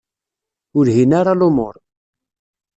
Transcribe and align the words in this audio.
Ur 0.77 0.85
lhin 0.87 1.11
ara 1.19 1.39
lumuṛ. 1.39 1.75